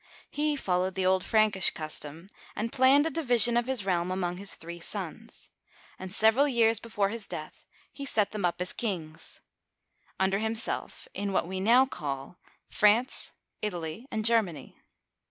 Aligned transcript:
He 0.31 0.55
followed 0.55 0.95
the 0.95 1.05
old 1.05 1.23
Prankish 1.23 1.69
custom, 1.75 2.25
and 2.55 2.73
planned 2.73 3.05
a 3.05 3.11
division 3.11 3.55
of 3.55 3.67
his 3.67 3.85
realm 3.85 4.09
among 4.09 4.37
his 4.37 4.55
three 4.55 4.79
sons; 4.79 5.51
and 5.99 6.11
several 6.11 6.47
years 6.47 6.79
before 6.79 7.09
his 7.09 7.27
death 7.27 7.67
he 7.93 8.03
set 8.03 8.31
them 8.31 8.43
up 8.43 8.59
as 8.61 8.73
kings, 8.73 9.41
under 10.19 10.39
himself, 10.39 11.07
in 11.13 11.33
what 11.33 11.45
wetiow 11.45 11.87
call 11.87 12.39
France, 12.67 13.33
Italy, 13.61 14.07
and 14.09 14.25
Germany. 14.25 14.75